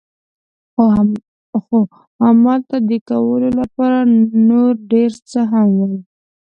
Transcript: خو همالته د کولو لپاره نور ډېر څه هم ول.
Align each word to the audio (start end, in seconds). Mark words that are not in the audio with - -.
خو 1.63 1.79
همالته 2.25 2.77
د 2.89 2.91
کولو 3.09 3.49
لپاره 3.59 3.97
نور 4.49 4.71
ډېر 4.91 5.11
څه 5.29 5.39
هم 5.51 5.67
ول. 5.79 5.95